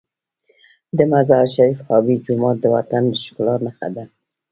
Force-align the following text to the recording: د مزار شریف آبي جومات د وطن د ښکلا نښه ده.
د 0.97 0.99
مزار 1.11 1.45
شریف 1.55 1.79
آبي 1.95 2.15
جومات 2.25 2.57
د 2.61 2.65
وطن 2.75 3.03
د 3.09 3.13
ښکلا 3.23 3.55
نښه 3.65 3.87
ده. 3.95 4.03